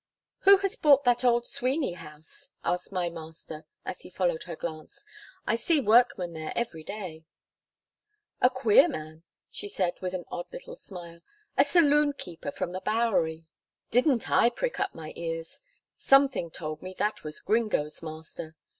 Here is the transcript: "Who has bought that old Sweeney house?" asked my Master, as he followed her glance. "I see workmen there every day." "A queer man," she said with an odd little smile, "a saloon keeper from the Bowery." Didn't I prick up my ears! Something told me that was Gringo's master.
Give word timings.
"Who 0.39 0.57
has 0.57 0.75
bought 0.75 1.03
that 1.03 1.23
old 1.23 1.45
Sweeney 1.45 1.93
house?" 1.93 2.49
asked 2.63 2.91
my 2.91 3.07
Master, 3.11 3.65
as 3.85 4.01
he 4.01 4.09
followed 4.09 4.41
her 4.45 4.55
glance. 4.55 5.05
"I 5.45 5.55
see 5.55 5.79
workmen 5.79 6.33
there 6.33 6.51
every 6.55 6.83
day." 6.83 7.23
"A 8.41 8.49
queer 8.49 8.87
man," 8.87 9.21
she 9.51 9.69
said 9.69 9.93
with 10.01 10.15
an 10.15 10.25
odd 10.31 10.51
little 10.51 10.75
smile, 10.75 11.19
"a 11.55 11.63
saloon 11.63 12.13
keeper 12.13 12.49
from 12.51 12.71
the 12.71 12.81
Bowery." 12.81 13.45
Didn't 13.91 14.27
I 14.31 14.49
prick 14.49 14.79
up 14.79 14.95
my 14.95 15.13
ears! 15.15 15.61
Something 15.95 16.49
told 16.49 16.81
me 16.81 16.95
that 16.97 17.23
was 17.23 17.39
Gringo's 17.39 18.01
master. 18.01 18.55